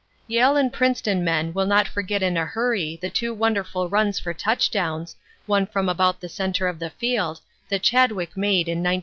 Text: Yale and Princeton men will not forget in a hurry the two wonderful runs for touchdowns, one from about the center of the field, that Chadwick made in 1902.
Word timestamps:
Yale 0.25 0.55
and 0.57 0.73
Princeton 0.73 1.23
men 1.23 1.53
will 1.53 1.67
not 1.67 1.87
forget 1.87 2.23
in 2.23 2.35
a 2.35 2.43
hurry 2.43 2.97
the 3.03 3.09
two 3.11 3.35
wonderful 3.35 3.87
runs 3.87 4.17
for 4.19 4.33
touchdowns, 4.33 5.15
one 5.45 5.67
from 5.67 5.87
about 5.87 6.19
the 6.19 6.27
center 6.27 6.67
of 6.67 6.79
the 6.79 6.89
field, 6.89 7.39
that 7.69 7.83
Chadwick 7.83 8.35
made 8.35 8.67
in 8.67 8.79
1902. 8.79 8.99